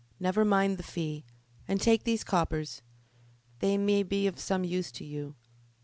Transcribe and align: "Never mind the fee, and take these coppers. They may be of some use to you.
"Never 0.19 0.43
mind 0.43 0.77
the 0.79 0.83
fee, 0.83 1.25
and 1.67 1.79
take 1.79 2.05
these 2.05 2.23
coppers. 2.23 2.81
They 3.59 3.77
may 3.77 4.01
be 4.01 4.25
of 4.25 4.39
some 4.39 4.63
use 4.63 4.91
to 4.93 5.05
you. 5.05 5.35